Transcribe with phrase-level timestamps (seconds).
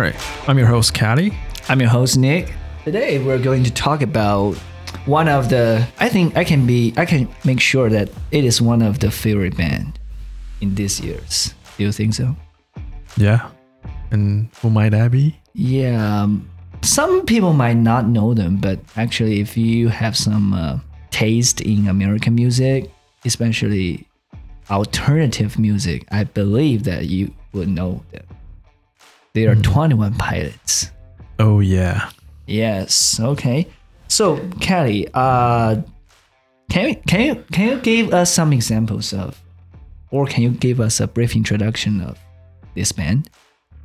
[0.00, 0.48] right.
[0.48, 1.32] I'm your host, Cali.
[1.68, 2.54] I'm your host Nick.
[2.84, 4.54] Today we're going to talk about
[5.04, 8.62] one of the I think I can be I can make sure that it is
[8.62, 9.98] one of the favorite band
[10.62, 11.54] in this year's.
[11.76, 12.34] Do you think so?
[13.18, 13.50] Yeah.
[14.10, 15.38] And who might that be?
[15.52, 16.48] Yeah, um,
[16.82, 20.78] some people might not know them, but actually, if you have some uh,
[21.10, 22.90] taste in American music,
[23.24, 24.08] especially
[24.70, 28.24] alternative music, I believe that you would know them.
[29.32, 30.90] They are 21 Pilots.
[31.38, 32.10] Oh, yeah.
[32.46, 33.18] Yes.
[33.20, 33.66] Okay.
[34.08, 35.76] So, Cali, uh,
[36.68, 39.40] can you, can you can you give us some examples of,
[40.10, 42.18] or can you give us a brief introduction of
[42.74, 43.30] this band?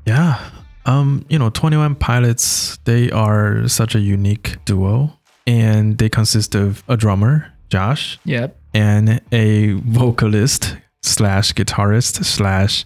[0.05, 0.39] Yeah.
[0.87, 5.13] Um, you know, 21 Pilots, they are such a unique duo
[5.47, 8.55] and they consist of a drummer, Josh, Yep.
[8.73, 12.83] and a vocalist slash guitarist slash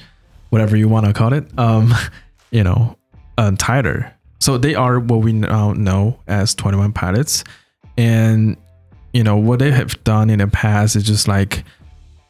[0.49, 1.45] whatever you want to call it.
[1.57, 1.94] Um,
[2.52, 2.97] you know,
[3.38, 4.14] uh, Tyler.
[4.39, 7.44] So they are what we now know as 21 Pilots.
[7.97, 8.56] And,
[9.14, 11.64] you know, what they have done in the past is just like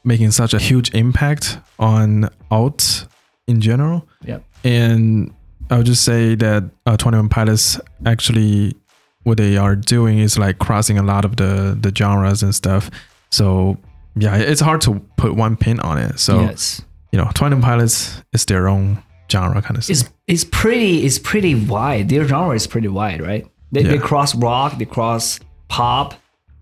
[0.03, 3.07] making such a huge impact on alt
[3.47, 4.07] in general.
[4.25, 4.43] Yep.
[4.63, 5.33] And
[5.69, 8.75] I would just say that uh, 21 Pilots actually
[9.23, 12.89] what they are doing is like crossing a lot of the the genres and stuff.
[13.29, 13.77] So
[14.15, 16.19] yeah, it's hard to put one pin on it.
[16.19, 16.81] So yes.
[17.11, 19.97] you know, 21 Pilots is their own genre kind of stuff.
[19.97, 22.09] It's it's pretty it's pretty wide.
[22.09, 23.45] Their genre is pretty wide, right?
[23.71, 26.15] They, they cross rock, they cross pop,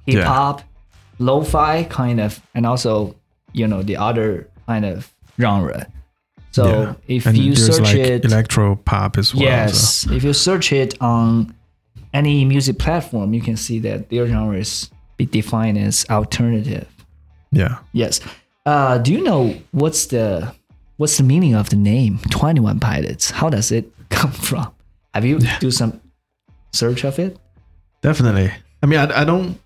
[0.05, 0.61] hip hop,
[1.19, 3.15] lo-fi kind of, and also
[3.53, 5.87] you know the other kind of genre.
[6.51, 6.93] So Yeah.
[7.07, 9.41] if and you search like it, electro pop as well.
[9.41, 11.53] so- yes, if you search it on
[12.13, 16.87] any music platform, you can see that their genre is be defined as alternative.
[17.51, 17.77] Yeah.
[17.93, 18.19] Yes.
[18.65, 20.53] Uh, do you know what's the
[20.97, 23.31] what's the meaning of the name Twenty One Pilots?
[23.31, 24.71] How does it come from?
[25.13, 25.99] Have you do some
[26.73, 27.37] search of it?
[28.01, 28.51] Definitely.
[28.83, 29.59] I mean, I, I don't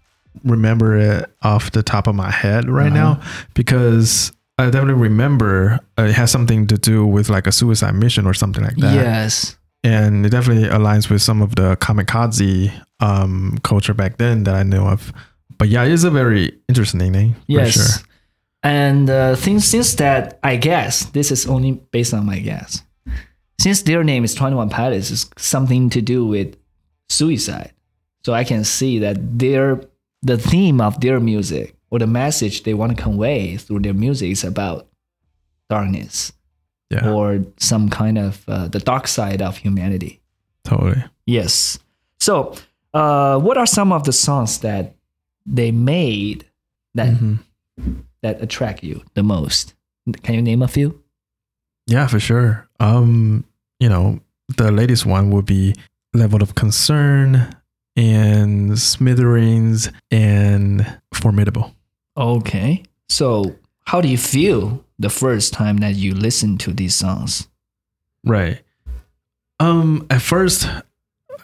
[0.46, 3.16] remember it off the top of my head right Uh-huh.
[3.16, 3.22] now
[3.54, 8.26] because I definitely remember uh, it has something to do with like a suicide mission
[8.26, 8.94] or something like that.
[8.96, 9.58] Yes.
[9.84, 14.64] And it definitely aligns with some of the kamikaze um, culture back then that I
[14.64, 15.12] know of.
[15.58, 17.36] But yeah, it is a very interesting name.
[17.48, 17.74] Yes.
[17.74, 18.08] For sure.
[18.64, 22.84] And uh, since since that, I guess this is only based on my guess.
[23.60, 26.56] Since their name is Twenty One Pilots, is something to do with
[27.10, 27.74] suicide.
[28.24, 29.82] So I can see that their
[30.22, 34.32] the theme of their music or the message they want to convey through their music
[34.32, 34.88] is about
[35.70, 36.32] darkness.
[36.92, 37.10] Yeah.
[37.14, 40.20] or some kind of uh, the dark side of humanity.
[40.66, 41.02] totally.
[41.26, 41.80] Yes.
[42.20, 42.54] So,
[42.94, 44.94] uh, what are some of the songs that
[45.46, 46.44] they made
[46.94, 47.40] that Mhm.
[48.22, 49.74] That attract you the most?
[50.24, 51.02] Can you name a few?
[51.88, 52.68] Yeah, for sure.
[52.80, 53.46] Um,
[53.80, 54.20] you know,
[54.58, 55.76] the latest one would be
[56.14, 57.56] Level of Concern
[57.96, 61.74] and Smithereens and Formidable.
[62.18, 62.84] Okay.
[63.10, 63.56] So,
[63.86, 67.48] how do you feel the first time that you listen to these songs?
[68.24, 68.62] Right.
[69.60, 70.68] Um, at first,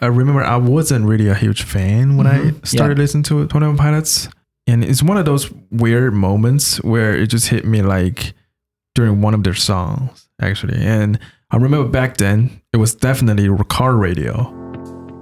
[0.00, 2.66] I remember I wasn't really a huge fan when I Mhm.
[2.66, 4.28] started listening to Twenty One Pilots,
[4.68, 8.34] and it's one of those weird moments where it just hit me like
[8.94, 10.76] during one of their songs, actually.
[10.80, 11.18] And
[11.50, 14.54] I remember back then it was definitely car radio.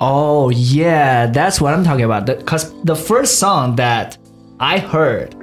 [0.01, 2.27] Oh yeah, that's what I'm talking about.
[2.27, 4.19] Because the first song that
[4.61, 5.35] I heard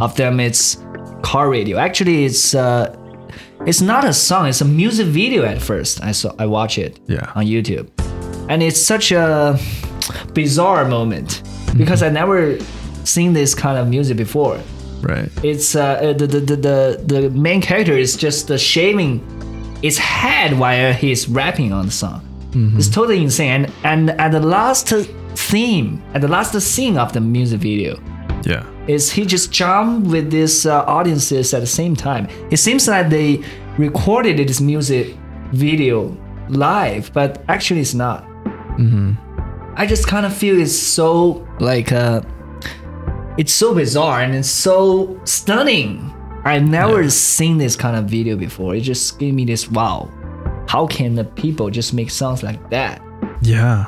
[0.00, 0.78] of them, it's
[1.22, 1.76] car radio.
[1.78, 2.96] Actually, it's uh,
[3.66, 4.46] it's not a song.
[4.48, 5.44] It's a music video.
[5.44, 7.30] At first, I saw I watch it Yeah.
[7.34, 7.88] on YouTube,
[8.48, 9.58] and it's such a
[10.32, 11.42] bizarre moment
[11.76, 12.56] because I never
[13.14, 14.58] seen this kind of music before.
[15.02, 15.30] Right.
[15.42, 16.78] It's uh, the, the the the
[17.12, 19.20] the main character is just uh, shaving
[19.82, 22.20] his head while he's rapping on the song.
[22.76, 23.66] It's totally insane.
[23.84, 24.88] And, and at the last
[25.36, 27.94] theme, at the last scene of the music video,
[28.44, 28.64] Yeah.
[28.88, 32.26] is he just jumped with these uh, audiences at the same time.
[32.50, 33.42] It seems like they
[33.78, 35.14] recorded this music
[35.52, 36.16] video
[36.48, 38.24] live, but actually it's not.
[39.76, 42.20] I just kind of feel it's so like uh,
[43.40, 46.12] it's so bizarre and it's so stunning.
[46.44, 48.74] I've never seen this kind of video before.
[48.74, 50.10] It just gave me this wow.
[50.68, 53.00] How can the people just make sounds like that?
[53.40, 53.86] Yeah.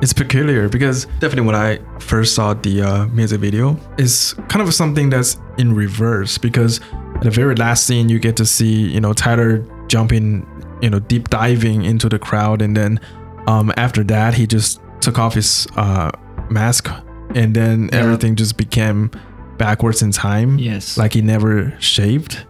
[0.00, 4.72] It's peculiar because definitely when I first saw the uh, music video, it's kind of
[4.72, 6.78] something that's in reverse because
[7.16, 10.46] at the very last scene you get to see, you know, Tyler jumping,
[10.80, 13.00] you know, deep diving into the crowd and then
[13.48, 16.12] um, after that he just took off his uh,
[16.50, 16.88] mask
[17.34, 18.00] and then Yeah.
[18.00, 19.10] everything just became
[19.58, 20.58] backwards in time.
[20.58, 20.96] Yes.
[20.96, 22.44] Like he never shaved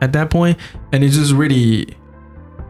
[0.00, 0.58] at that point.
[0.92, 1.94] And it just really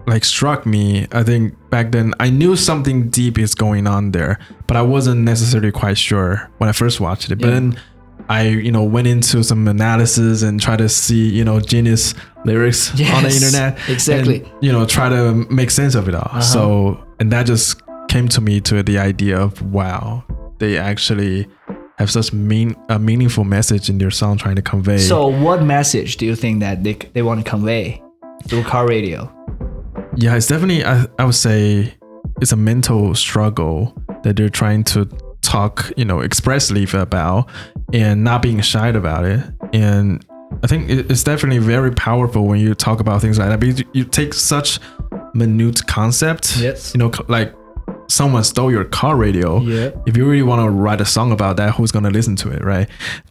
[0.06, 4.38] like struck me, I think back then I knew something deep is going on there,
[4.66, 7.36] but I wasn't necessarily quite sure when I first watched it.
[7.36, 7.54] But Yeah.
[7.54, 7.76] then
[8.28, 12.14] I, you know, went into some analysis and try to see, you know, genius
[12.44, 13.78] lyrics on the internet.
[13.88, 14.42] exactly.
[14.42, 16.22] And, you know, try to make sense of it all.
[16.30, 16.40] Uh-huh.
[16.40, 20.22] So, and that just came to me to the idea of wow,
[20.60, 21.46] they actually
[21.98, 24.98] have such mean a meaningful message in their song trying to convey.
[24.98, 28.02] So, what message do you think that they, they want to convey
[28.48, 29.30] through car radio?
[30.16, 31.94] Yeah, it's definitely I, I would say
[32.40, 35.06] it's a mental struggle that they're trying to
[35.42, 37.48] talk, you know, expressly about
[37.92, 39.40] and not being shy about it.
[39.72, 40.24] And
[40.62, 43.86] I think it's definitely very powerful when you talk about things like that because you-
[43.92, 44.78] you take such
[45.34, 46.56] minute concept.
[46.58, 46.92] Yes.
[46.94, 47.54] You know, like
[48.10, 49.60] someone stole your car radio.
[49.60, 49.90] Yeah.
[50.06, 52.64] If you really want to write a song about that, who's gonna listen to it,
[52.64, 52.88] right?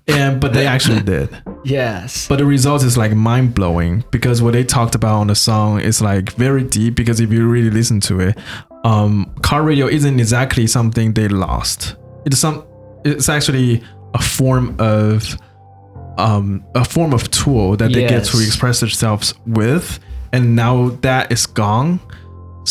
[0.07, 1.29] And but they actually did.
[1.65, 2.25] Yes.
[2.29, 5.81] But the result is like mind blowing because what they talked about on the song
[5.81, 6.95] is like very deep.
[6.95, 8.37] Because if you really listen to it,
[8.85, 11.97] um, car radio isn't exactly something they lost.
[12.25, 12.65] It's some.
[13.03, 13.83] It's actually
[14.13, 15.37] a form of,
[16.17, 19.99] um, a form of tool that they get to express themselves with,
[20.31, 21.99] and now that is gone.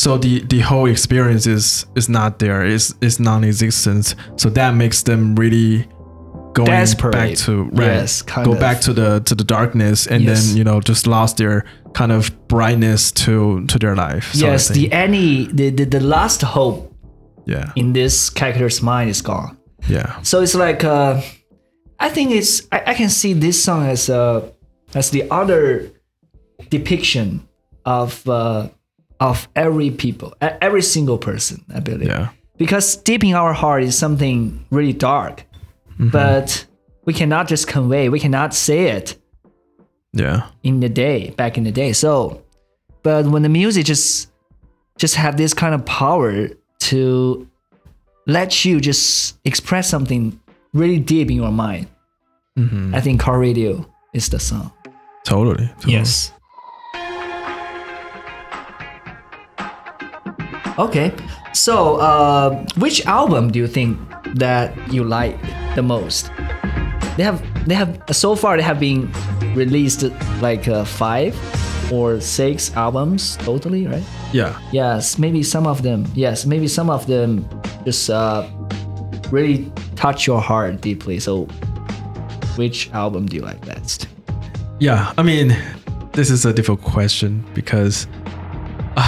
[0.03, 2.61] So the the whole experience is is not there.
[2.75, 4.15] It's it's non-existent.
[4.37, 5.87] So that makes them really
[6.55, 7.12] going Desperate.
[7.12, 8.61] back to right, Yes, go of.
[8.61, 10.31] back to the to the darkness and Yes.
[10.49, 11.65] then you know just lost their
[11.95, 16.79] kind of brightness to to their life yes, the any the, the the last hope
[17.47, 19.56] yeah in this character's mind is gone.
[19.89, 21.21] yeah So it's like uh,
[22.06, 24.41] I think it's I, I can see this song as uh,
[24.95, 25.91] as the other
[26.71, 27.47] depiction
[27.85, 28.69] of uh,
[29.20, 31.65] of every people, every single person.
[31.75, 32.09] I believe.
[32.09, 35.44] yeah Because deep in our heart is something really dark,
[35.99, 36.65] but
[37.05, 38.09] we cannot just convey.
[38.09, 39.17] We cannot say it
[40.12, 41.93] yeah in the day back in the day.
[41.93, 42.43] So,
[43.03, 44.31] but when the music just
[44.99, 46.49] just have this kind of power
[46.91, 47.47] to
[48.26, 50.38] let you just express something
[50.75, 51.87] really deep in your mind,
[52.56, 54.71] hmm I think car radio is the song.
[55.25, 56.05] totally, totally.
[60.79, 61.13] Okay.
[61.53, 63.99] So, uh, which album do you think
[64.35, 65.37] that you like
[65.75, 66.31] the most?
[67.17, 69.11] They have they have so far they have been
[69.55, 70.05] released
[70.41, 71.35] like uh, five
[71.93, 74.05] or six albums totally, right?
[74.33, 76.05] yeah Yes, maybe some of them.
[76.15, 77.49] Yes, maybe some of them
[77.85, 78.47] just uh,
[79.33, 81.19] really touch your heart deeply.
[81.19, 81.47] So,
[82.57, 84.07] which album do you like best?
[84.81, 85.57] yeah i mean
[86.13, 88.07] this is a difficult question because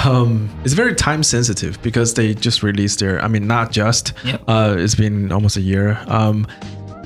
[0.05, 4.43] um it's very time sensitive because they just released their i mean not just Yep.
[4.49, 6.47] uh it's been almost a year um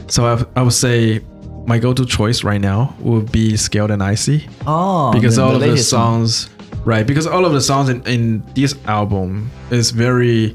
[0.06, 1.20] so I, I would say
[1.66, 5.54] my go-to choice right now would be scaled and icy Oh, because the- all the
[5.56, 6.00] of the latest one.
[6.02, 6.50] songs
[6.84, 10.54] right because all of the songs in, in this album is very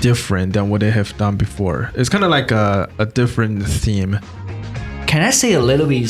[0.00, 4.18] different than what they have done before it's kind of like a, a different theme
[5.08, 6.06] Can I say a little bit?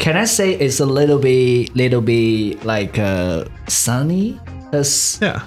[0.00, 4.40] Can I say it's a little bit, little bit like uh, sunny?
[4.72, 5.42] Cause yeah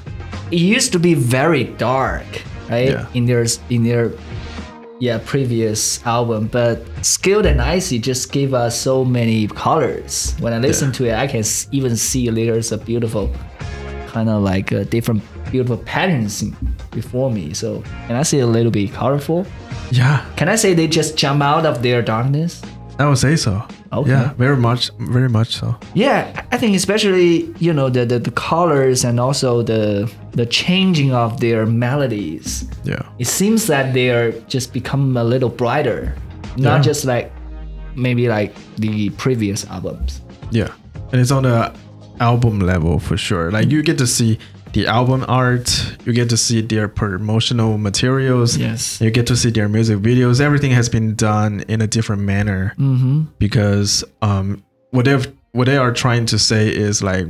[0.51, 2.25] it used to be very dark,
[2.69, 2.89] right?
[2.89, 3.05] Yeah.
[3.13, 4.11] In their in their
[4.99, 10.35] yeah previous album, but Scaled and Icy just gave us so many colors.
[10.39, 10.93] When I listen Yeah.
[10.97, 13.29] to it, I can even see there's a beautiful
[14.07, 15.21] kind of like uh, different
[15.51, 16.43] beautiful patterns
[16.91, 17.53] before me.
[17.53, 19.45] So can I say a little bit colorful?
[19.91, 22.61] yeah Can I say they just jump out of their darkness?
[22.99, 24.11] i would say so Okay.
[24.11, 28.31] yeah very much very much so Yeah, I think especially you know the, the the
[28.31, 30.05] colors and also the
[30.37, 32.65] the changing of their melodies.
[32.83, 36.13] yeah It seems that they are just become a little brighter,
[36.57, 36.81] not Yeah.
[36.89, 37.31] just like
[37.95, 40.21] maybe like the previous albums.
[40.51, 40.69] Yeah,
[41.11, 41.73] and it's on the
[42.19, 43.49] album level for sure.
[43.51, 44.37] Like you get to see
[44.73, 49.01] the album art, you get to see their promotional materials, Yes.
[49.01, 50.39] you get to see their music videos.
[50.39, 53.23] Everything has been done in a different manner Mm-hmm.
[53.39, 55.17] because um, what they
[55.51, 57.25] what they are trying to say is like,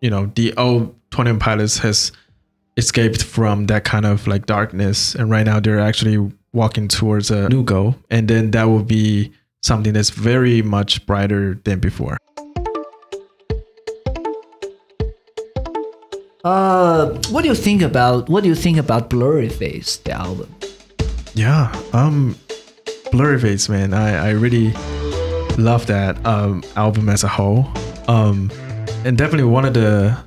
[0.00, 2.10] you know, the old Twenty One Pilots has
[2.76, 7.48] escaped from that kind of like darkness, and right now they're actually walking towards a
[7.48, 12.16] new goal, and then that will be something that's very much brighter than before.
[16.44, 20.54] Uh, what do you think about what do you think about Blurryface, the album?
[21.32, 22.36] Yeah, um,
[23.10, 24.72] Blurryface, man, I, I really
[25.56, 27.66] love that um album as a whole.
[28.08, 28.50] Um,
[29.06, 30.18] and definitely one of the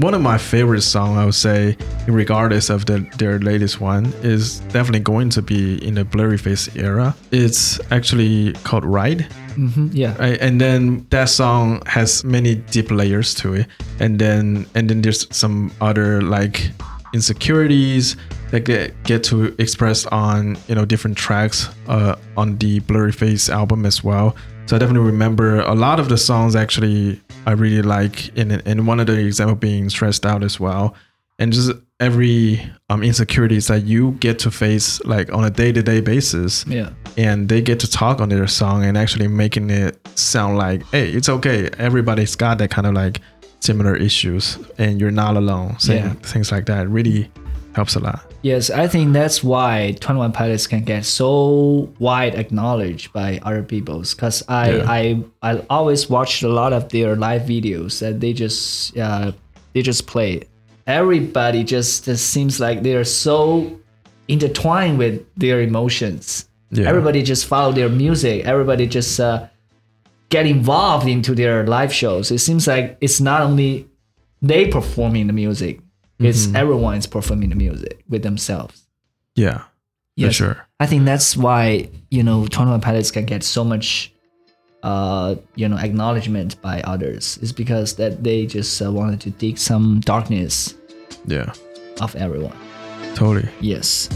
[0.00, 4.60] one of my favorite songs, I would say, regardless of the, their latest one, is
[4.72, 7.14] definitely going to be in the Blurryface era.
[7.30, 9.22] It's actually called Ride.
[9.54, 10.16] hmm Yeah.
[10.18, 10.38] Right?
[10.40, 13.66] And then that song has many deep layers to it.
[14.00, 16.70] And then and then there's some other like
[17.12, 18.16] insecurities
[18.50, 23.86] that get get to express on you know different tracks uh, on the Blurryface album
[23.86, 24.34] as well.
[24.66, 28.86] So I definitely remember a lot of the songs actually I really like in and
[28.86, 30.94] one of the example being stressed out as well.
[31.38, 36.64] And just every um, insecurities that you get to face like on a day-to-day basis
[36.66, 36.90] Yeah.
[37.16, 41.08] and they get to talk on their song and actually making it sound like hey
[41.10, 43.20] it's okay everybody's got that kind of like
[43.60, 46.12] similar issues and you're not alone saying Yeah.
[46.14, 47.30] things like that really
[47.74, 53.10] helps a lot Yes, I think that's why 21 Pilots can get so wide acknowledged
[53.14, 54.12] by other peoples.
[54.12, 54.84] Cause I Yeah.
[54.86, 59.32] I I always watched a lot of their live videos that they just uh
[59.72, 60.42] they just play.
[60.86, 63.80] Everybody just, just seems like they're so
[64.28, 66.46] intertwined with their emotions.
[66.70, 66.86] Yeah.
[66.86, 68.44] Everybody just follow their music.
[68.44, 69.48] Everybody just uh,
[70.28, 72.30] get involved into their live shows.
[72.30, 73.88] It seems like it's not only
[74.42, 75.80] they performing the music,
[76.18, 76.56] it's Mm-hmm.
[76.56, 78.82] everyone is performing the music with themselves.
[79.36, 79.64] yeah
[80.18, 84.12] for sure I think that's why you know Twenty One Pilots can get so much,
[84.82, 87.38] uh, you know, acknowledgement by others.
[87.38, 90.74] Is because that they just uh, wanted to dig some darkness
[91.26, 91.52] yeah
[92.00, 92.56] of everyone.
[93.14, 94.08] totally Yes.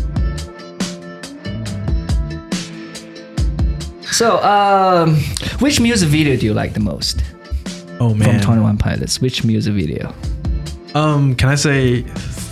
[4.11, 5.14] So, um,
[5.61, 7.23] which music video do you like the most
[8.00, 8.28] oh man.
[8.35, 9.21] from Twenty One Pilots?
[9.21, 10.12] Which music video?
[10.95, 12.02] Um can i say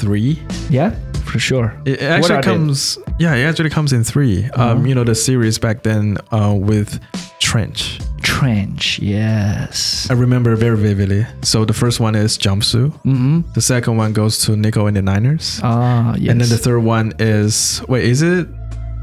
[0.00, 0.38] three
[0.70, 1.72] Yeah, for sure.
[1.84, 2.52] it actually are they?
[2.52, 4.62] comes yeah it actually comes in 3 Uh-huh.
[4.72, 7.00] um you know the series back then uh with
[7.40, 8.98] trench Trench.
[8.98, 10.08] Yes.
[10.10, 13.40] i remember very vividly so the first one is jumpsuit Mm-hmm.
[13.54, 16.30] the second one goes to nico and the niners Ah, yes.
[16.32, 18.48] And then the third one is wait, is it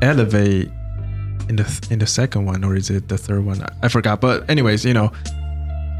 [0.02, 0.70] elevate
[1.50, 3.62] in the in the second one or is it the third one?
[3.63, 4.22] I- I forgot.
[4.22, 5.12] But anyways, you know,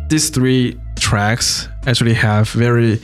[0.10, 0.80] these three
[1.14, 3.00] tracks actually have very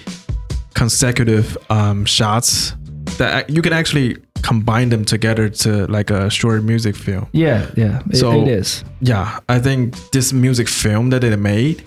[0.73, 2.73] consecutive um, shots
[3.17, 7.27] that you can actually combine them together to like a short music film.
[7.33, 7.99] yeah, yeah.
[8.09, 8.83] It, So- it is.
[9.01, 11.83] Yeah, I think this music film that they made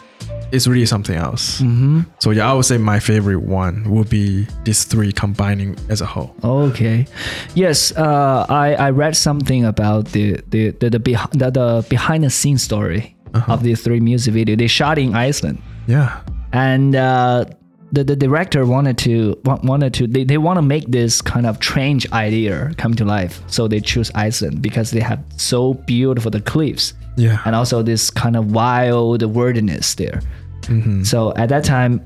[0.52, 1.60] is really something else.
[1.60, 2.00] Mm-hmm.
[2.20, 6.06] So yeah, I would say my favorite one would be these three combining as a
[6.06, 6.34] whole.
[6.44, 7.06] Okay,
[7.54, 7.92] yes.
[7.96, 12.30] Uh, I I read something about the the the the, beh- the, the behind the
[12.30, 13.02] scenes story
[13.34, 13.54] Uh-huh.
[13.54, 14.56] of these three music video.
[14.56, 16.20] They shot in Iceland, Yeah.
[16.52, 17.44] and uh,
[17.92, 21.56] the the director wanted to wanted to they, they want to make this kind of
[21.56, 23.42] strange idea come to life.
[23.48, 27.38] So they choose Iceland because they have so beautiful the cliffs Yeah.
[27.44, 30.20] and also this kind of wild wilderness there.
[30.62, 31.04] Mhm.
[31.04, 32.00] So at that time,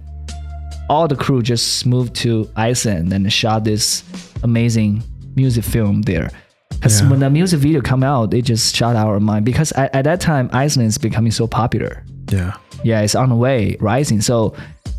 [0.89, 4.03] all the crew just moved to Iceland and shot this
[4.43, 5.03] amazing
[5.37, 6.31] music film there.
[6.71, 7.11] Because Yeah.
[7.11, 9.45] when the music video come out, it just shot our mind.
[9.45, 12.03] Because at, at that time, Iceland is becoming so popular.
[12.33, 12.53] Yeah.
[12.85, 14.21] Yeah, it's on the way, rising.
[14.21, 14.55] So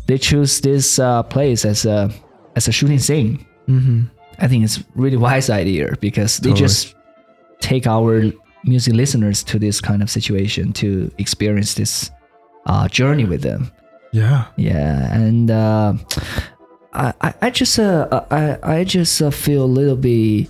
[0.06, 2.10] they choose this uh, place as a
[2.56, 3.44] as a shooting scene.
[3.68, 4.04] Mm-hmm.
[4.40, 6.68] I think it's really wise idea because they Totally.
[6.68, 6.94] just
[7.60, 8.22] take our
[8.64, 12.10] music listeners to this kind of situation to experience this
[12.66, 13.70] uh, journey with them.
[14.12, 14.46] Yeah.
[14.56, 15.94] Yeah, and uh,
[16.92, 20.48] I, I I just uh, I I just uh, feel a little bit,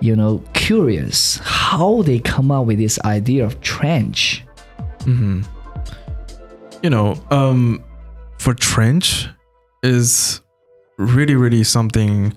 [0.00, 4.44] you know, curious how they come up with this idea of trench.
[5.00, 5.42] Mm-hmm.
[6.86, 7.82] You know, um,
[8.38, 9.28] for trench
[9.82, 10.40] is
[10.98, 12.32] really, really something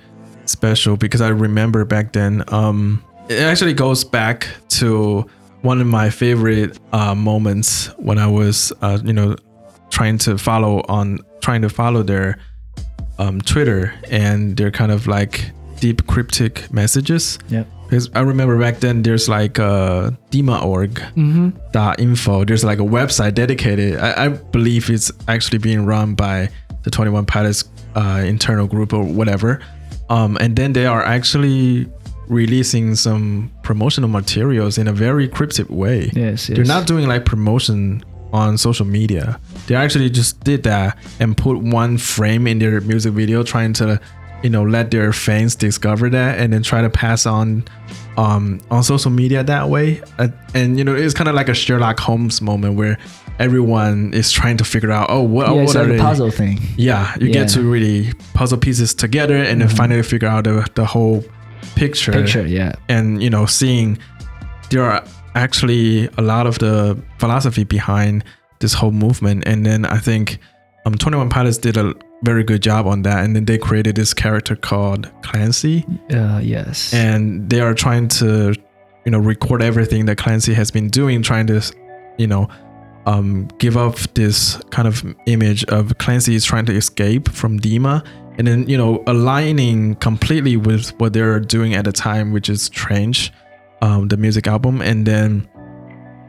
[0.45, 2.43] special because I remember back then.
[2.47, 5.29] Um, it actually goes back to
[5.61, 9.35] one of my favorite uh, moments when I was, uh, you know,
[9.91, 12.39] trying to follow on trying to follow their
[13.19, 17.37] um, Twitter and their kind of like deep cryptic messages.
[17.89, 21.49] Because I remember back then there's like uh, Dima.org Mm-hmm.
[21.71, 22.45] dot info.
[22.45, 23.97] There's like a website dedicated.
[23.99, 26.49] I, I believe it's actually being run by
[26.83, 27.63] the 21 Pilots
[27.95, 29.59] uh, internal group or whatever.
[30.09, 31.89] Um, and then they are actually
[32.27, 36.11] releasing some promotional materials in a very cryptic way.
[36.13, 39.39] Yes, They're not doing like promotion on social media.
[39.65, 43.99] They actually just did that and put one frame in their music video, trying to,
[44.43, 47.63] you know, let their fans discover that and then try to pass on,
[48.17, 50.01] um, on social media that way.
[50.17, 52.97] Uh, and you know, it's kind of like a Sherlock Holmes moment where
[53.39, 56.31] everyone is trying to figure out, oh, what, yeah, what it's are like a puzzle
[56.31, 56.59] thing.
[56.77, 57.33] Yeah, you Yeah.
[57.33, 61.23] get to really puzzle pieces together and then finally figure out the, the whole
[61.75, 62.73] picture Picture, yeah.
[62.87, 63.97] and you know seeing
[64.69, 65.03] there are
[65.35, 68.23] actually a lot of the philosophy behind
[68.59, 70.39] this whole movement and then i think
[70.85, 73.23] um 21 pilots did a very good job on that.
[73.23, 76.93] And then they created this character called Clancy, Uh, yes.
[76.93, 78.53] and they are trying to,
[79.05, 81.61] you know, record everything that Clancy has been doing, trying to,
[82.17, 82.47] you know,
[83.05, 88.05] um, give off this kind of image of Clancy is trying to escape from Dema,
[88.37, 92.69] and then you know, aligning completely with what they're doing at the time, which is
[92.69, 93.31] Trench,
[93.81, 95.47] um, the music album, and then,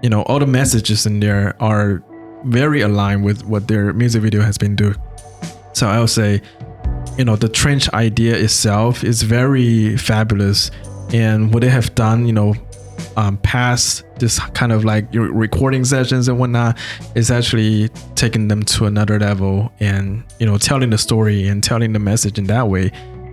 [0.03, 2.03] you know, all the messages in there are
[2.47, 4.97] very aligned with what their music video has been doing.
[5.81, 6.43] So I would say,
[7.17, 10.71] you know, the trench idea itself is very fabulous,
[11.11, 12.55] and what they have done, you know,
[13.17, 16.77] um, past this kind of like your recording sessions and whatnot,
[17.15, 21.95] is actually taking them to another level, and you know, telling the story and telling
[21.95, 22.93] the message in that way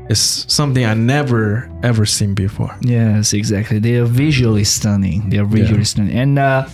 [0.09, 2.73] is something I never ever seen before.
[2.79, 3.79] Yes, exactly.
[3.79, 5.29] They are visually stunning.
[5.29, 5.83] They are visually Yeah.
[5.83, 6.17] stunning.
[6.17, 6.65] And uh,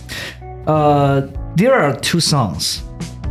[0.68, 1.26] uh,
[1.56, 2.84] there are two songs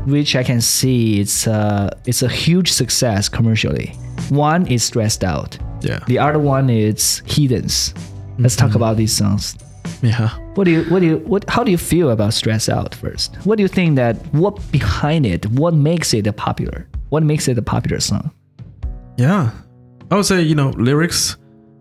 [0.06, 3.88] which I can see it's uh, it's a huge success commercially.
[4.30, 5.58] One is Stressed Out.
[5.82, 7.94] Yeah, The other one is Heathens.
[8.40, 9.58] Let's talk about these songs.
[10.02, 10.30] yeah.
[10.56, 13.36] What do you what do you what how do you feel about Stress Out first?
[13.44, 15.46] What do you think that what behind it?
[15.48, 16.88] What makes it a popular?
[17.10, 18.32] What makes it a popular song?
[19.18, 19.52] Yeah.
[20.12, 21.38] I would say, you know, lyrics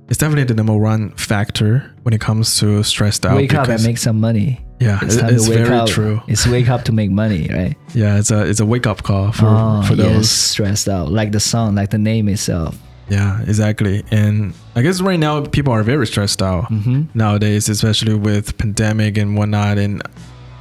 [0.08, 3.36] is definitely the number one factor when it comes to stressed out.
[3.36, 4.60] wake up and make some money.
[4.82, 5.88] Yeah, It's time it's to wake very up.
[5.88, 6.20] true.
[6.26, 7.76] It's wake up to make money, right?
[7.94, 10.30] Yeah, it's a it's a wake up call for Oh, for yes, those.
[10.30, 12.76] stressed out, like the song, like the name itself.
[13.08, 14.02] Yeah, exactly.
[14.10, 17.02] And I guess right now people are very stressed out Mm-hmm.
[17.14, 19.76] nowadays, especially with pandemic and whatnot.
[19.78, 20.02] And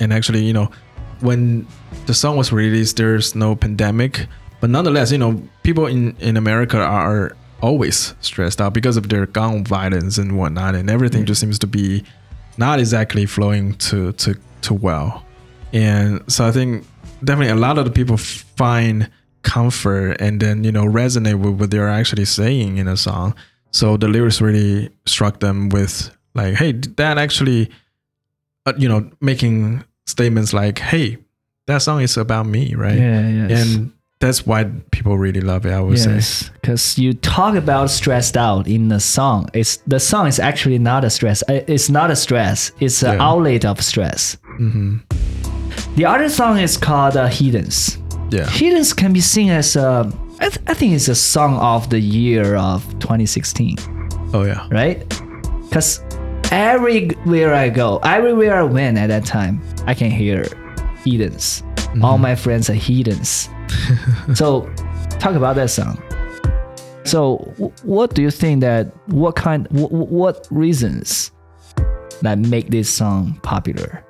[0.02, 0.70] and actually, you know,
[1.22, 1.66] when
[2.08, 4.28] the song was released, there's no pandemic,
[4.60, 9.26] but nonetheless, you know, people in in America are always stressed out because of their
[9.28, 12.04] gun violence and whatnot, and everything just seems to be
[12.58, 15.26] not exactly flowing to to to well.
[15.74, 16.86] And so I think
[17.24, 19.10] definitely a lot of the people find
[19.44, 23.36] comfort and then you know resonate with what they're actually saying in a song.
[23.72, 27.70] So the lyrics really struck them with like, hey, that actually,
[28.66, 31.18] uh, you know, making statements like, hey,
[31.68, 32.98] that song is about me, right?
[32.98, 33.66] Yeah, yes.
[33.66, 35.74] And that's why people really love it.
[35.74, 36.14] I would say.
[36.16, 39.50] yes, because you talk about stressed out in the song.
[39.54, 41.44] It's the song is actually not a stress.
[41.50, 42.72] uh, It's not a stress.
[42.80, 43.28] It's an Yeah.
[43.28, 44.38] outlet of stress.
[44.58, 44.98] hmm
[45.96, 47.98] The other song is called uh, Heathens.
[48.32, 48.48] Yeah.
[48.50, 50.10] Heathens can be seen as a.
[50.40, 53.76] I, th- I think it's a song of the year of 2016.
[54.34, 54.66] Oh yeah.
[54.72, 54.98] right?
[55.70, 56.00] Because
[56.52, 60.46] everywhere I go, everywhere I went at that time, I can hear
[61.04, 61.64] heathens.
[62.02, 63.50] All my friends are heathens.
[64.34, 64.72] so,
[65.20, 66.02] talk about that song.
[67.04, 67.38] So,
[67.84, 71.32] what do you think that what kind, w- w- what reasons
[72.22, 74.04] that make this song popular?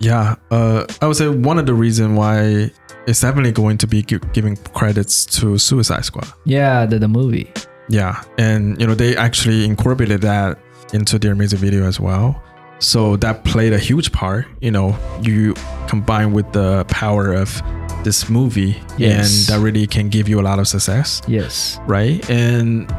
[0.00, 2.70] Yeah, uh, I would say one of the reason why
[3.06, 6.26] it's definitely going to be gi- giving credits to Suicide Squad.
[6.44, 7.50] Yeah, the, the movie.
[7.88, 10.58] Yeah, and you know they actually incorporated that
[10.92, 12.42] into their music video as well.
[12.78, 14.46] So that played a huge part.
[14.60, 15.54] You know, you
[15.88, 17.62] combine with the power of
[18.04, 19.48] this movie, Yes.
[19.48, 21.80] and that really can give you a lot of success, Yes.
[21.86, 22.28] right?
[22.30, 22.90] And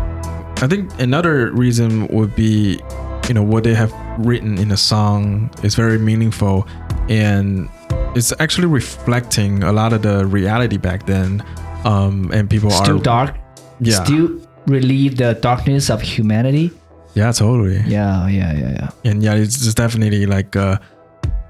[0.62, 2.80] I think another reason would be,
[3.28, 6.68] you know, what they have written in the song is very meaningful,
[7.08, 7.70] and
[8.16, 11.44] it's actually reflecting a lot of the reality back then.
[11.86, 13.36] Um, and people Still are still dark.
[13.80, 14.30] yeah, Still
[14.66, 16.72] relieve the darkness of humanity.
[17.18, 17.82] Yeah, totally.
[17.88, 19.12] Yeah, yeah, yeah, yeah.
[19.12, 20.80] and yeah, it's just definitely like a,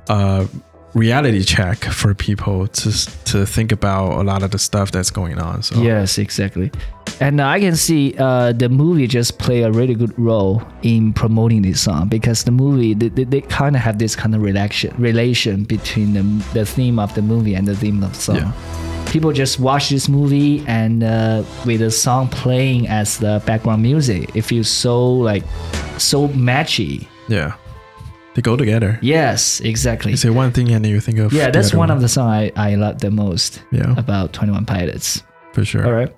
[0.07, 0.47] a
[0.93, 2.91] reality check for people to
[3.25, 5.63] to think about a lot of the stuff that's going on.
[5.63, 6.71] So Yes, exactly.
[7.19, 11.63] And I can see uh, the movie just play a really good role in promoting
[11.63, 14.93] this song because the movie they, they, they kind of have this kind of relation
[14.97, 18.35] relation between the, the theme of the movie and the theme of the song.
[18.35, 18.86] Yeah.
[19.11, 24.35] People just watch this movie and uh, with the song playing as the background music,
[24.35, 25.43] it feels so like
[25.97, 27.07] so matchy.
[27.27, 27.53] yeah,
[28.35, 28.99] they go together.
[29.01, 30.11] Yes, exactly.
[30.11, 32.09] You say one thing and then you think of Yeah, that's other one of the
[32.09, 35.23] song I, I love the most yeah about Twenty One Pilots.
[35.53, 35.85] for sure.
[35.85, 36.13] All right.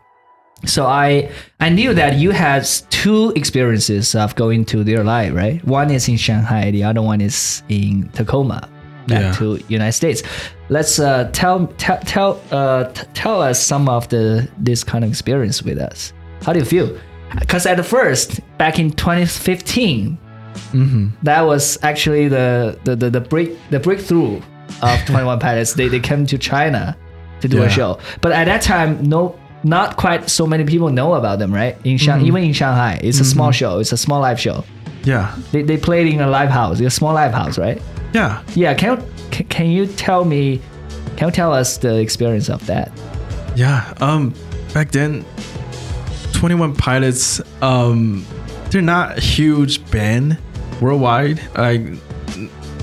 [0.65, 5.63] So I I knew that you had two experiences of going to their live, right?
[5.63, 8.67] One is in Shanghai, the other one is in Tacoma,
[9.09, 9.31] back Yeah.
[9.39, 10.23] to United States.
[10.69, 15.63] Let's uh, tell tell tell uh, tell us some of the this kind of experience
[15.63, 16.13] with us.
[16.43, 16.97] How do you feel?
[17.39, 20.17] Because at first, back in 2015,
[20.71, 24.41] hmm that was actually the the the, the break the breakthrough
[24.81, 26.95] of 21 pilots they, they came to china
[27.41, 27.63] to do Yeah.
[27.65, 31.53] a show but at that time no not quite so many people know about them
[31.53, 34.63] right in Shang- even in shanghai it's a small show it's a small live show
[35.03, 37.81] Yeah, they, they played in a live house a small live house right
[38.13, 38.41] yeah.
[38.55, 38.99] yeah can,
[39.31, 40.59] you- can, you tell me
[41.17, 42.91] can you tell us the experience of that
[43.55, 43.93] Yeah.
[43.99, 44.33] Um,
[44.73, 45.25] back then,
[46.33, 47.41] Twenty One Pilots.
[47.61, 48.25] Um,
[48.69, 50.37] they're not a huge band
[50.79, 51.41] worldwide.
[51.57, 51.81] Like,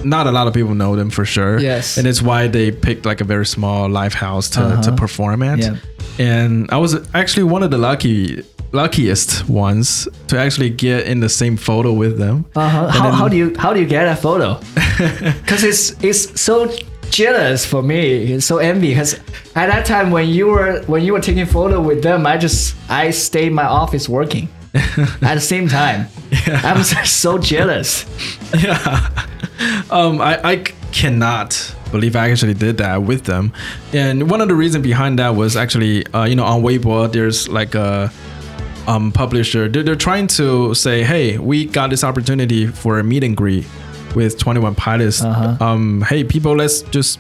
[0.05, 1.59] not a lot of people know them for sure.
[1.59, 1.97] Yes.
[1.97, 4.97] And it's why they picked like a very small live house to, to Uh-huh.
[4.97, 5.59] perform at.
[5.61, 5.77] Yeah.
[6.19, 8.43] And I was actually one of the lucky
[8.77, 12.45] luckiest ones to actually get in the same photo with them.
[12.55, 12.89] Uh-huh.
[12.89, 14.61] How, then- how do you how do you get a photo?
[15.43, 16.69] Because it's it's so
[17.11, 18.33] jealous for me.
[18.35, 18.89] It's so envy.
[18.89, 19.15] Because
[19.55, 22.75] at that time when you were when you were taking photo with them, I just
[22.89, 26.07] I stayed in my office working at the same time.
[26.47, 28.05] I'm so- so jealous.
[28.59, 29.09] yeah.
[29.91, 30.57] Um, I I
[30.93, 33.53] cannot believe I actually did that with them.
[33.93, 37.49] And one of the reasons behind that was actually, uh, you know, on Weibo, there's
[37.49, 38.11] like a
[38.87, 39.69] um, publisher.
[39.69, 43.67] They're, they're trying to say, hey, we got this opportunity for a meet and greet
[44.15, 45.23] with 21 Pilots.
[45.23, 45.65] Uh-huh.
[45.65, 47.19] Um, hey, people, let's just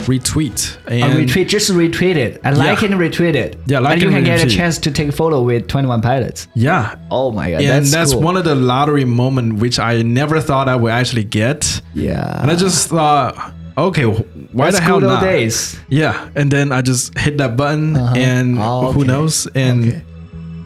[0.00, 0.76] retweet.
[0.86, 2.40] And retweet just retweet it.
[2.44, 3.56] I like it and retweet it.
[3.66, 5.88] Yeah, like and you and can get a chance to take a photo with Twenty
[5.88, 6.48] One Pilots.
[6.54, 6.96] yeah.
[7.10, 8.22] Oh my god, And that's, that's, cool.
[8.22, 11.80] one of the lottery moment which I never thought I would actually get.
[11.94, 12.42] yeah.
[12.42, 15.22] And I just thought, okay, why that's the hell not?
[15.22, 15.78] days.
[15.88, 18.14] Yeah, and then I just hit that button, Uh-huh.
[18.16, 19.46] and Oh, who knows?
[19.54, 20.02] And Okay.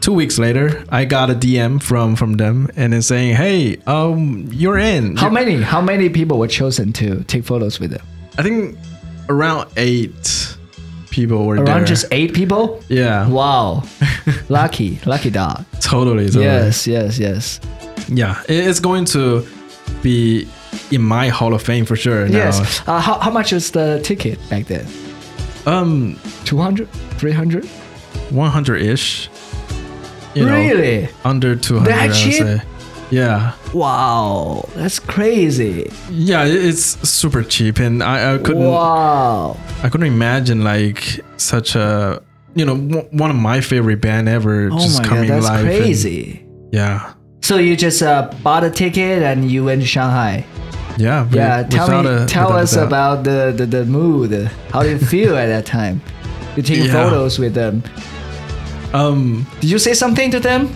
[0.09, 4.49] Two weeks later, I got a DM from from them, and then saying, "Hey, um,
[4.51, 8.01] you're in." How many how many people were chosen to take photos with them?
[8.39, 8.75] I think
[9.29, 10.57] around eight
[11.11, 11.85] people were Around there.
[11.85, 12.81] just eight people?
[12.87, 13.83] yeah, Wow.
[14.49, 15.63] lucky, lucky dog.
[15.79, 16.45] totally, totally.
[16.45, 17.59] Yes, yes, yes.
[18.07, 19.45] Yeah, it's going to
[20.01, 20.47] be
[20.89, 22.27] in my Hall of Fame for sure.
[22.27, 22.37] now.
[22.37, 22.81] Yes.
[22.87, 24.85] Uh, how, how much was the ticket back then?
[25.67, 26.87] Um, 200?
[27.19, 27.65] 300?
[28.31, 29.27] one hundred ish.
[30.35, 31.09] You know, really?
[31.25, 31.89] under two hundred.
[31.91, 32.33] That I would cheap?
[32.33, 32.61] say.
[33.11, 33.53] Yeah.
[33.73, 34.69] Wow.
[34.75, 35.91] That's crazy.
[36.11, 39.57] Yeah, it's super cheap, and I, I couldn't Wow.
[39.83, 42.21] I couldn't imagine like such a
[42.55, 45.45] you know w- one of my favorite band ever Oh just my god, coming that's
[45.45, 45.65] live.
[45.65, 46.45] and- crazy.
[46.71, 50.45] yeah, So you just uh, bought a ticket and you went to Shanghai.
[50.97, 54.51] yeah, Yeah, tell me, a- tell us about the, the the mood.
[54.71, 56.01] How did you feel at that time?
[56.55, 56.93] You taking Yeah.
[57.09, 57.81] photos with them.
[58.93, 60.69] Um, Did you say something to them?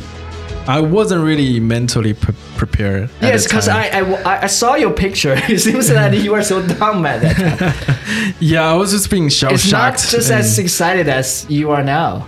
[0.67, 3.09] I wasn't really mentally pre- prepared.
[3.21, 3.67] Yes, because.
[3.67, 5.35] I, I I saw your picture.
[5.49, 8.35] It seems that you were so dumb at that time.
[8.39, 10.11] yeah, I was just being shell It's not shocked.
[10.11, 12.25] just as excited as you are now.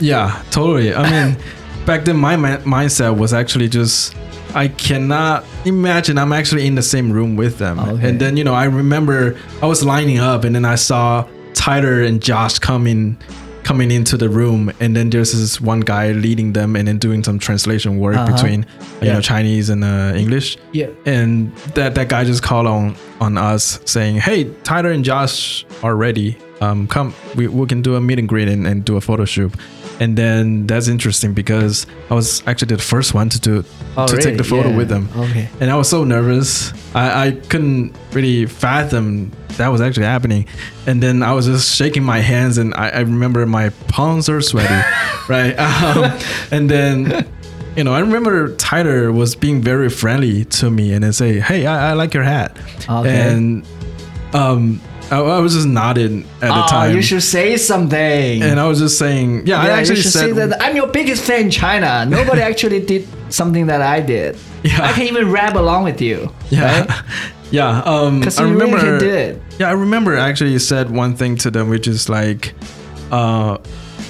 [0.00, 0.94] Yeah, totally.
[0.94, 1.36] I mean,
[1.86, 4.14] back then my ma- mindset was actually just
[4.54, 7.78] I cannot imagine I'm actually in the same room with them.
[7.80, 8.08] Okay.
[8.08, 12.02] And then you know I remember I was lining up and then I saw Tyler
[12.02, 13.16] and Josh coming
[13.64, 17.24] coming into the room and then there's this one guy leading them and then doing
[17.24, 18.32] some translation work Uh-huh.
[18.32, 18.60] between
[19.00, 19.14] you Yeah.
[19.14, 20.56] know Chinese and uh, English.
[20.72, 20.88] Yeah.
[21.06, 25.96] And that that guy just called on on us saying, "Hey, Tyler and Josh are
[25.96, 26.36] ready.
[26.60, 29.24] Um, come, we, we can do a meet and greet and, and do a photo
[29.24, 29.52] shoot."
[30.00, 33.64] And then that's interesting because I was actually the first one to do
[33.96, 34.76] Oh, to take the photo Yeah.
[34.76, 35.48] with them, Okay.
[35.60, 36.72] and I was so nervous.
[36.96, 40.46] I, I couldn't really fathom that was actually happening.
[40.88, 44.40] And then I was just shaking my hands, and I, I remember my palms are
[44.40, 44.74] sweaty,
[45.28, 45.54] right?
[45.58, 46.18] Um,
[46.50, 47.24] and then
[47.76, 51.66] you know, I remember Tyler was being very friendly to me and then say, "Hey,
[51.66, 52.56] I, I like your hat,"
[52.88, 53.14] Okay.
[53.30, 53.64] and
[54.32, 58.42] um, I, I was just nodding at the Oh, time, you should say something.
[58.42, 60.86] and I was just saying, "Yeah, I actually you should said say that I'm your
[60.88, 62.06] biggest fan in China.
[62.08, 64.36] Nobody actually did something that I did.
[64.62, 64.82] Yeah.
[64.82, 66.32] I can even rap along with you.
[66.50, 67.02] yeah,
[67.50, 69.42] yeah." Um, Because I you really remember, can do it.
[69.58, 72.54] yeah, I remember actually you said one thing to them, which is like,
[73.12, 73.58] uh,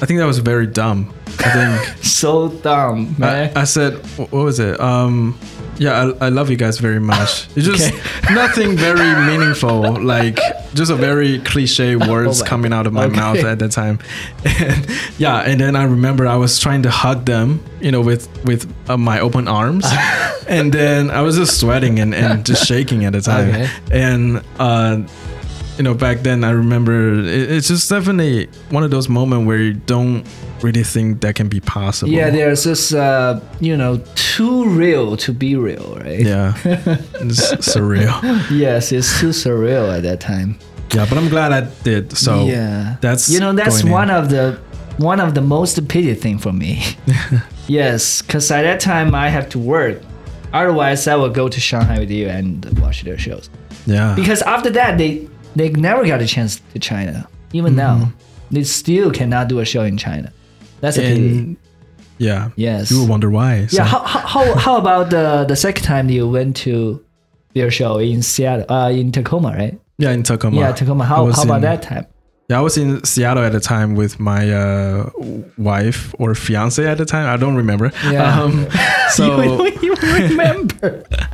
[0.00, 1.12] I think that was very dumb.
[1.38, 1.96] I think.
[2.24, 3.50] So dumb, man.
[3.56, 4.78] I, I said, what was it?
[4.80, 5.36] Um,
[5.78, 7.46] yeah, I, I love you guys very much.
[7.56, 8.34] It's just Okay.
[8.34, 10.38] nothing very meaningful, like
[10.74, 13.16] just a very cliche words Oh coming out of my Okay.
[13.16, 13.98] mouth at that time.
[14.60, 14.86] And
[15.18, 18.66] yeah, and then I remember I was trying to hug them, you know, with with
[18.88, 19.84] uh, my open arms,
[20.48, 23.48] and then I was just sweating and, and just shaking at the time.
[23.50, 23.68] Okay.
[23.92, 25.02] And uh,
[25.78, 29.58] you know, back then I remember it, it's just definitely one of those moments where
[29.58, 30.24] you don't
[30.64, 32.10] really think that can be possible.
[32.12, 36.20] yeah, there's this, uh, you know, too real to be real, right?
[36.20, 38.20] Yeah, it's surreal.
[38.50, 40.58] Yes, it's too surreal at that time.
[40.94, 42.16] Yeah, but I'm glad I did.
[42.16, 43.92] So yeah, that's you know that's going in.
[43.92, 44.58] one of the
[44.98, 46.82] one of the most pity thing for me.
[47.68, 50.00] yes, because at that time I have to work.
[50.52, 53.50] Otherwise, I would go to Shanghai with you and watch their shows.
[53.86, 57.26] yeah, Because after that, they they never got a chance to China.
[57.52, 58.12] Even now,
[58.52, 60.32] they still cannot do a show in China.
[60.84, 61.56] That's a pity.
[62.18, 62.90] yeah, Yes.
[62.90, 63.66] you will wonder why.
[63.66, 63.78] So.
[63.78, 63.84] Yeah.
[63.84, 67.00] How, how, how, how about the the second time you went to
[67.54, 69.78] their show in Seattle, uh, in Tacoma, right?
[69.98, 70.56] yeah, in Tacoma.
[70.60, 71.04] Yeah, Tacoma.
[71.04, 72.06] How, how about in- that time?
[72.50, 75.08] Yeah, I was in Seattle at the time with my uh,
[75.56, 77.26] wife or fiance at the time.
[77.26, 77.90] I don't remember.
[78.10, 78.42] Yeah.
[78.42, 78.68] Um,
[79.16, 81.04] so you don't remember.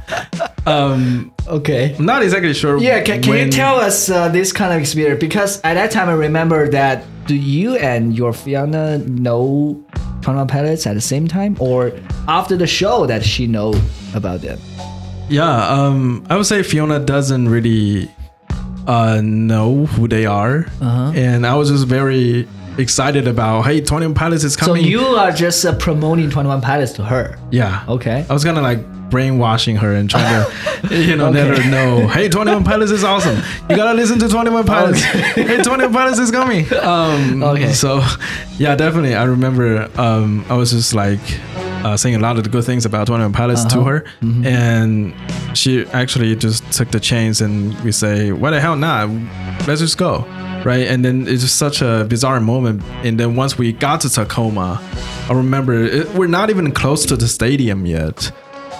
[0.66, 1.94] um, okay.
[1.98, 2.78] I'm not exactly sure.
[2.78, 5.20] Yeah, can, can you tell us uh, this kind of experience?
[5.20, 9.82] Because at that time, I remember that do you and your Fiona know
[10.24, 11.92] One Pilots at the same time, or
[12.28, 13.74] after the show that she know
[14.14, 14.58] about them?
[15.28, 18.10] Yeah, um, I would say Fiona doesn't really
[18.86, 21.12] uh, know who they are, Uh-huh.
[21.14, 25.00] and I was just very excited about hey, Twenty One Pilots is coming So you
[25.00, 27.38] are just uh, promoting Twenty One Pilots to her.
[27.50, 28.24] yeah, Okay.
[28.28, 30.44] I was gonna like brainwashing her and trying
[30.88, 33.36] to, you know, let her know, hey, 21 Pilots is awesome.
[33.68, 35.00] You gotta listen to 21 Pilots.
[35.02, 36.66] hey, 21 Pilots is coming.
[36.74, 37.72] Um, Okay.
[37.72, 38.02] So,
[38.58, 39.14] yeah, definitely.
[39.14, 41.20] I remember um, I was just like
[41.84, 43.88] uh, saying a lot of the good things about 21 Pilots to Uh-huh.
[43.90, 44.04] her.
[44.44, 45.14] And
[45.54, 49.08] she actually just took the chance and we say, why the hell not?
[49.66, 50.24] Let's just go.
[50.64, 50.86] Right.
[50.88, 52.82] And then it's just such a bizarre moment.
[53.04, 54.78] And then once we got to Tacoma,
[55.28, 58.30] I remember it, we're not even close to the stadium yet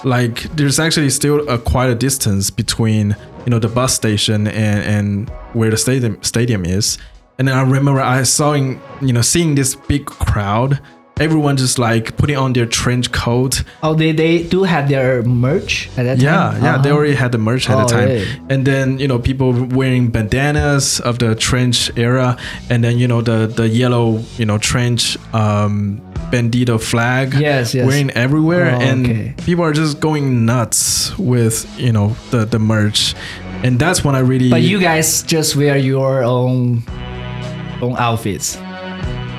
[0.03, 4.83] like there's actually still a quite a distance between you know the bus station and
[4.83, 6.97] and where the stadium stadium is.
[7.39, 10.79] And then i remember i saw in, you know seeing this big crowd
[11.21, 15.87] everyone just like putting on their trench coat Oh, they, they do have their merch
[15.97, 16.63] at that yeah time.
[16.63, 16.97] yeah they Uh-huh.
[16.97, 18.27] already had the merch at Oh, the time really?
[18.49, 22.37] and then you know people wearing bandanas of the trench era
[22.69, 27.85] and then you know the the yellow you know trench um bandito flag Yes, yes.
[27.87, 29.33] wearing everywhere Oh, and okay.
[29.45, 33.13] people are just going nuts with you know the the merch
[33.63, 36.81] and that's when i really But you guys just wear your own
[37.81, 38.57] own outfits.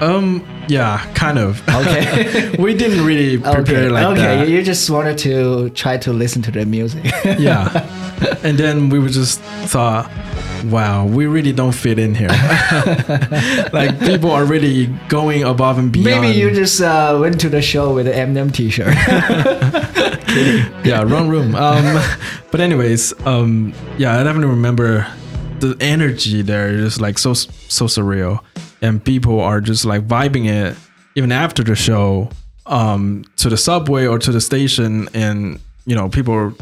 [0.01, 2.55] um yeah kind of Okay.
[2.59, 3.88] we didn't really prepare okay.
[3.88, 4.22] like okay.
[4.22, 7.05] that You you just wanted to try to listen to the music.
[7.38, 7.68] yeah
[8.44, 10.11] and then we would just thought
[10.66, 12.29] wow we really don't fit in here
[13.72, 17.61] like people are really going above and beyond Maybe you just uh, went to the
[17.61, 18.94] show with the Eminem T-shirt.
[20.85, 22.01] yeah wrong room um
[22.51, 25.07] but anyways um yeah i definitely remember
[25.61, 28.40] the energy there is like so so surreal
[28.83, 30.77] and people are just like vibing it
[31.16, 32.29] even after the show
[32.66, 36.53] um to the subway or to the station and you know people are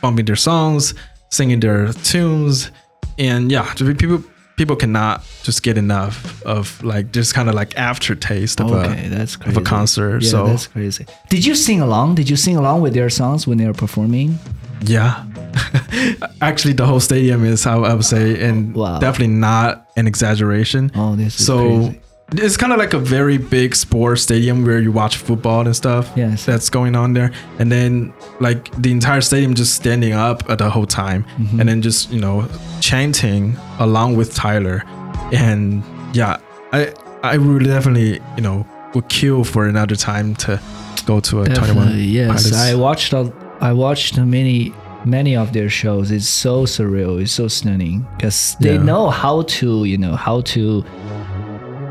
[0.00, 0.94] bumping their songs
[1.30, 2.70] singing their tunes
[3.18, 4.22] and yeah people
[4.60, 9.08] people cannot just get enough of like just kind of like aftertaste of okay, a
[9.08, 11.06] that's of a concert Yeah, so that's crazy.
[11.30, 12.16] Did you sing along?
[12.16, 14.38] Did you sing along with their songs when they were performing?
[14.82, 15.24] Yeah.
[16.40, 18.98] Actually, the whole stadium is how I would say, and Wow.
[18.98, 20.90] definitely not an exaggeration.
[20.94, 22.00] Oh, this is so crazy.
[22.32, 26.10] it's kind of like a very big sports stadium where you watch football and stuff.
[26.16, 26.44] Yes.
[26.46, 30.70] That's going on there, and then like the entire stadium just standing up at the
[30.70, 31.60] whole time, Mm-hmm.
[31.60, 32.48] and then just you know
[32.80, 34.82] chanting along with Tyler,
[35.32, 35.82] and
[36.14, 36.38] yeah,
[36.72, 40.60] I I would definitely you know would kill for another time to
[41.06, 41.98] go to a Twenty Definitely, One.
[42.34, 42.52] yes.
[42.54, 44.72] I watched a, I watched many
[45.04, 46.10] many of their shows.
[46.10, 47.20] It's so surreal.
[47.22, 48.82] It's so stunning because they Yeah.
[48.82, 50.84] know how to you know how to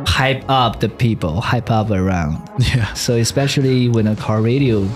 [0.07, 2.37] hype up the people, hype up around.
[2.75, 2.91] Yeah.
[2.93, 4.87] So especially when a car radio,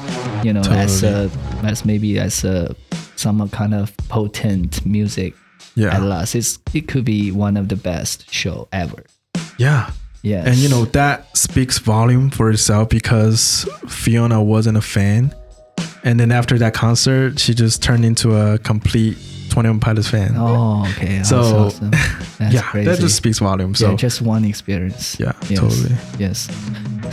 [0.43, 1.29] you know, as a
[1.63, 2.75] as maybe as a
[3.15, 5.33] some kind of potent music
[5.75, 5.95] Yeah.
[5.95, 9.03] at last, it's it could be one of the best show ever.
[9.57, 9.89] Yeah.
[10.23, 10.47] Yes.
[10.47, 15.33] And you know, that speaks volume for itself because Fiona wasn't a fan.
[16.03, 19.17] And then after that concert, she just turned into a complete
[19.49, 20.33] 21 Pilots fan.
[20.35, 21.17] Oh, okay.
[21.17, 21.91] That's So, awesome.
[22.39, 22.89] That's yeah, crazy.
[22.89, 23.73] that just speaks volume.
[23.75, 25.17] So, yeah, just one experience.
[25.19, 25.95] Yeah, Yes, totally.
[26.19, 26.49] Yes.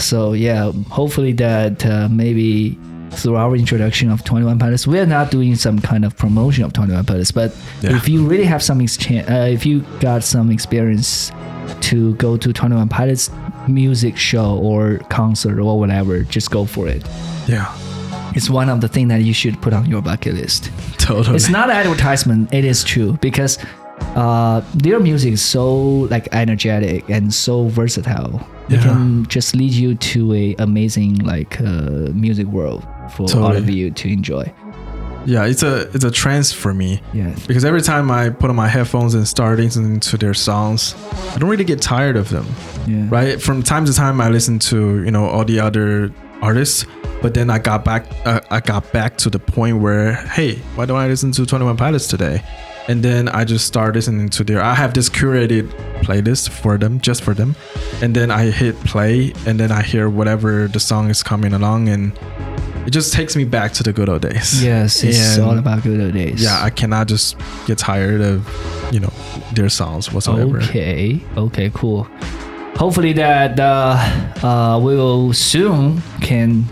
[0.05, 2.79] So yeah, hopefully that uh, maybe
[3.11, 6.73] through our introduction of 21 Pilots, we are not doing some kind of promotion of
[6.73, 7.97] 21 Pilots, but Yeah.
[7.97, 11.31] if you really have some exchange, uh, if you got some experience
[11.83, 13.31] to go to 21 Pilots
[13.69, 17.05] music show or concert or whatever, just go for it.
[17.47, 17.67] yeah,
[18.35, 20.71] It's one of the things that you should put on your bucket list.
[20.99, 21.37] totally.
[21.37, 22.53] It's not an advertisement.
[22.53, 23.59] It is true because
[24.17, 25.73] uh, their music is so
[26.11, 28.41] like energetic and so versatile.
[28.69, 28.83] It Yeah.
[28.85, 33.91] can just lead you to a amazing like uh, music world for all of you
[33.91, 34.53] to enjoy.
[35.27, 37.47] yeah, it's a it's a trance for me Yes.
[37.47, 40.95] because every time I put on my headphones and start listening to their songs,
[41.35, 42.47] I don't really get tired of them.
[42.87, 43.07] Yeah.
[43.11, 46.87] right from time to time i listen to you know all the other artists
[47.23, 50.87] but then i got back uh, i got back to the point where hey why
[50.87, 52.43] don't i listen to 21 pilots today
[52.89, 55.69] and then i just start listening to their i have this curated
[56.03, 57.55] playlist for them just for them
[58.03, 61.89] and then i hit play and then i hear whatever the song is coming along
[61.89, 62.13] and
[62.87, 64.65] it just takes me back to the good old days.
[64.65, 66.43] Yes, it's And- all about good old days.
[66.43, 68.49] Yeah, I cannot just get tired of,
[68.91, 69.13] you know,
[69.53, 70.61] their songs whatsoever.
[70.63, 71.21] Okay.
[71.37, 71.71] Okay.
[71.75, 72.05] Cool.
[72.77, 73.97] Hopefully that uh,
[74.43, 76.65] uh, we will soon can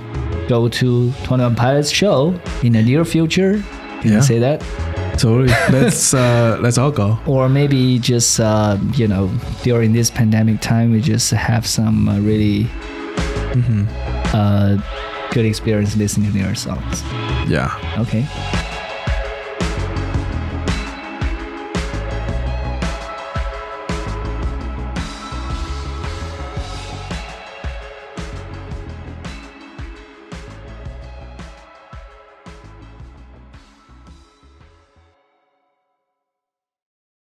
[0.49, 3.63] go to Twenty One Pilots show in the near future.
[4.01, 4.17] Can Yeah.
[4.17, 4.63] you say that?
[5.19, 5.49] Totally.
[5.71, 7.19] Let's uh let's all go.
[7.27, 9.31] Or maybe just uh, you know
[9.63, 12.67] during this pandemic time we just have some uh, really
[13.55, 13.85] hmm
[14.35, 14.77] uh,
[15.33, 17.03] good experience listening to their songs.
[17.49, 17.71] Yeah.
[17.99, 18.25] Okay.